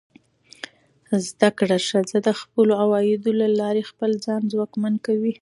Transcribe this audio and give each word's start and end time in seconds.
زده 1.27 1.49
کړه 1.59 1.77
ښځه 1.87 2.17
د 2.27 2.29
خپلو 2.39 2.71
عوایدو 2.83 3.31
له 3.41 3.47
لارې 3.59 3.87
خپل 3.89 4.11
ځان 4.25 4.41
ځواکمن 4.53 4.93
کوي. 5.05 5.33